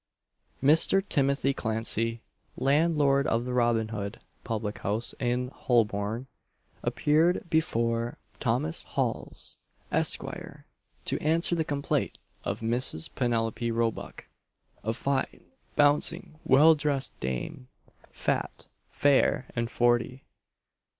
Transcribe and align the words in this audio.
Mr. 0.63 1.07
Timothy 1.07 1.53
Clancey, 1.53 2.23
landlord 2.57 3.27
of 3.27 3.45
the 3.45 3.53
Robin 3.53 3.89
Hood 3.89 4.19
public 4.43 4.79
house 4.79 5.13
in 5.19 5.49
Holborn, 5.49 6.25
appeared 6.81 7.47
before 7.51 8.17
Thomas 8.39 8.81
Halls, 8.81 9.57
Esq., 9.91 10.23
to 11.05 11.19
answer 11.21 11.53
the 11.53 11.63
complaint 11.63 12.17
of 12.43 12.61
Mrs. 12.61 13.13
Penelope 13.13 13.69
Roebuck; 13.69 14.25
a 14.83 14.91
fine, 14.93 15.43
bouncing, 15.75 16.39
well 16.45 16.73
dressed 16.73 17.13
dame, 17.19 17.67
fat, 18.09 18.65
fair, 18.89 19.45
and 19.55 19.69
forty. 19.69 20.23